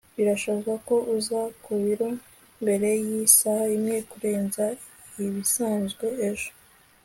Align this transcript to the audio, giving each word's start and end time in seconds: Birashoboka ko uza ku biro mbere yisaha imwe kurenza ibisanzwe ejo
Birashoboka 0.15 0.71
ko 0.87 0.95
uza 1.15 1.41
ku 1.63 1.71
biro 1.81 2.09
mbere 2.61 2.89
yisaha 3.07 3.65
imwe 3.77 3.95
kurenza 4.09 4.63
ibisanzwe 5.23 6.05
ejo 6.29 6.49